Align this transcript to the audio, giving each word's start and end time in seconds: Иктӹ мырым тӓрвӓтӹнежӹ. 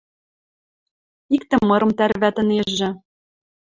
Иктӹ 1.35 1.55
мырым 1.67 1.91
тӓрвӓтӹнежӹ. 1.97 2.89